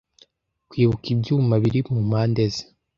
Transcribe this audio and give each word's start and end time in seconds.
kwibuka 0.69 1.05
ibyuma 1.13 1.53
biri 1.63 1.79
mu 1.89 1.99
mpande 2.09 2.43
ze 2.53 2.63